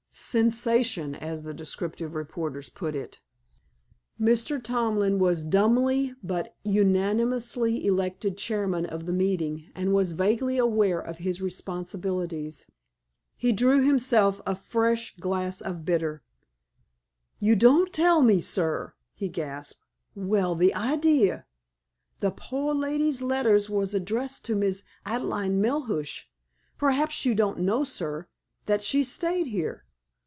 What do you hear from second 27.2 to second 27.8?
you don't